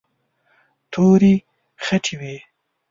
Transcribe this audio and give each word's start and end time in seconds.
تورې 0.91 1.33
خټې 1.85 2.15
وې. 2.21 2.35